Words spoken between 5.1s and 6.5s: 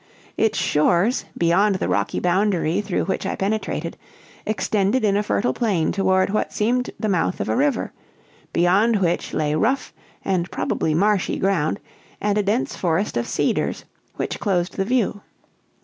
a fertile plain toward